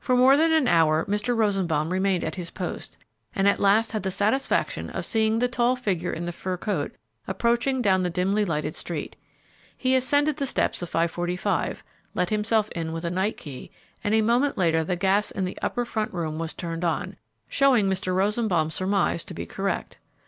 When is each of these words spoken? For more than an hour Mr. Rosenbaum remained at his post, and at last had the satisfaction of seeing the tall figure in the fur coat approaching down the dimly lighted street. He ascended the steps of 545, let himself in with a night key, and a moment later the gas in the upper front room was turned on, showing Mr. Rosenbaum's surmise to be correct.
For 0.03 0.15
more 0.17 0.35
than 0.35 0.51
an 0.51 0.67
hour 0.67 1.05
Mr. 1.05 1.37
Rosenbaum 1.37 1.91
remained 1.93 2.23
at 2.23 2.33
his 2.33 2.49
post, 2.49 2.97
and 3.35 3.47
at 3.47 3.59
last 3.59 3.91
had 3.91 4.01
the 4.01 4.09
satisfaction 4.09 4.89
of 4.89 5.05
seeing 5.05 5.37
the 5.37 5.47
tall 5.47 5.75
figure 5.75 6.11
in 6.11 6.25
the 6.25 6.31
fur 6.31 6.57
coat 6.57 6.95
approaching 7.27 7.83
down 7.83 8.01
the 8.01 8.09
dimly 8.09 8.43
lighted 8.43 8.73
street. 8.73 9.15
He 9.77 9.95
ascended 9.95 10.37
the 10.37 10.47
steps 10.47 10.81
of 10.81 10.89
545, 10.89 11.83
let 12.15 12.31
himself 12.31 12.67
in 12.71 12.93
with 12.93 13.05
a 13.05 13.11
night 13.11 13.37
key, 13.37 13.69
and 14.03 14.15
a 14.15 14.23
moment 14.23 14.57
later 14.57 14.83
the 14.83 14.95
gas 14.95 15.29
in 15.29 15.45
the 15.45 15.59
upper 15.61 15.85
front 15.85 16.11
room 16.11 16.39
was 16.39 16.55
turned 16.55 16.83
on, 16.83 17.15
showing 17.47 17.87
Mr. 17.87 18.15
Rosenbaum's 18.15 18.73
surmise 18.73 19.23
to 19.25 19.35
be 19.35 19.45
correct. 19.45 19.99